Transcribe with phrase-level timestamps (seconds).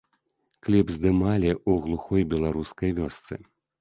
[0.67, 3.33] Кліп здымалі ў глухой беларускай вёсцы.